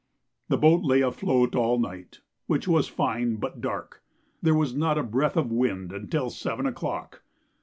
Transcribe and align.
The 0.49 0.57
boat 0.57 0.81
lay 0.83 1.01
afloat 1.01 1.53
all 1.53 1.79
the 1.79 1.87
night, 1.87 2.21
which 2.47 2.67
was 2.67 2.87
fine 2.87 3.35
but 3.35 3.61
dark. 3.61 4.01
There 4.41 4.55
was 4.55 4.73
not 4.75 4.97
a 4.97 5.03
breath 5.03 5.37
of 5.37 5.51
wind 5.51 5.91
until 5.93 6.31
7 6.31 6.65
o'clock. 6.65 7.21